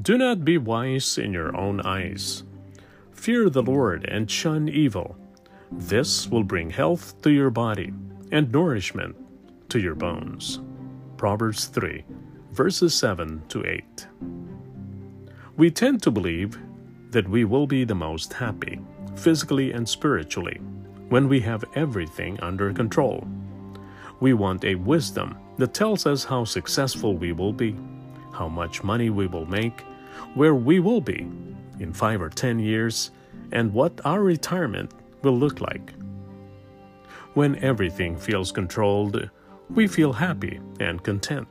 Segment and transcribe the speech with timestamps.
[0.00, 2.44] Do not be wise in your own eyes.
[3.12, 5.16] Fear the Lord and shun evil.
[5.72, 7.92] This will bring health to your body
[8.32, 9.16] and nourishment
[9.68, 10.60] to your bones.
[11.16, 12.04] Proverbs 3,
[12.52, 14.06] verses 7 to 8.
[15.56, 16.58] We tend to believe
[17.10, 18.80] that we will be the most happy,
[19.16, 20.60] physically and spiritually,
[21.10, 23.26] when we have everything under control.
[24.20, 27.76] We want a wisdom that tells us how successful we will be,
[28.32, 29.82] how much money we will make,
[30.34, 31.26] where we will be
[31.78, 33.10] in five or ten years,
[33.52, 35.92] and what our retirement will look like.
[37.34, 39.30] When everything feels controlled,
[39.70, 41.48] we feel happy and content.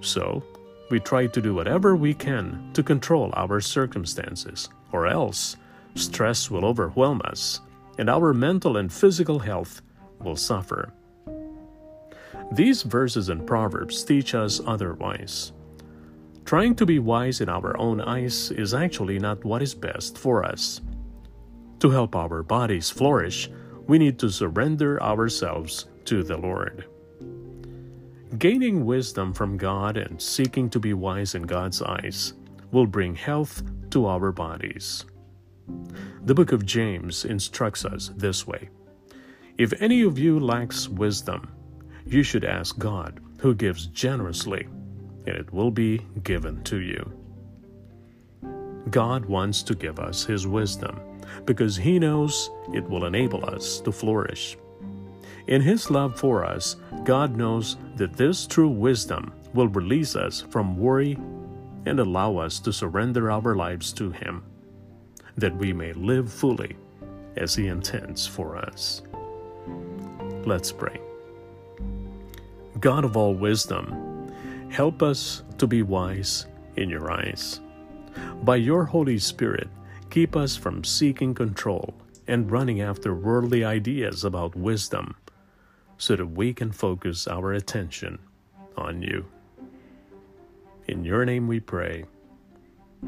[0.00, 0.42] So,
[0.90, 5.56] we try to do whatever we can to control our circumstances, or else
[5.94, 7.60] stress will overwhelm us
[7.98, 9.82] and our mental and physical health
[10.20, 10.92] will suffer.
[12.52, 15.52] These verses and Proverbs teach us otherwise.
[16.46, 20.44] Trying to be wise in our own eyes is actually not what is best for
[20.44, 20.80] us.
[21.80, 23.50] To help our bodies flourish,
[23.88, 26.86] we need to surrender ourselves to the Lord.
[28.38, 32.34] Gaining wisdom from God and seeking to be wise in God's eyes
[32.70, 35.04] will bring health to our bodies.
[36.22, 38.68] The book of James instructs us this way
[39.58, 41.48] If any of you lacks wisdom,
[42.06, 44.68] you should ask God, who gives generously
[45.26, 47.12] and it will be given to you.
[48.90, 51.00] God wants to give us His wisdom
[51.44, 54.56] because He knows it will enable us to flourish.
[55.48, 60.76] In His love for us, God knows that this true wisdom will release us from
[60.76, 61.18] worry
[61.86, 64.42] and allow us to surrender our lives to Him,
[65.36, 66.76] that we may live fully
[67.36, 69.02] as He intends for us.
[70.44, 71.00] Let's pray.
[72.80, 74.05] God of all wisdom,
[74.70, 77.60] Help us to be wise in your eyes.
[78.42, 79.68] By your Holy Spirit,
[80.10, 81.94] keep us from seeking control
[82.26, 85.16] and running after worldly ideas about wisdom
[85.98, 88.18] so that we can focus our attention
[88.76, 89.24] on you.
[90.88, 92.04] In your name we pray.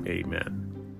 [0.07, 0.98] Amen.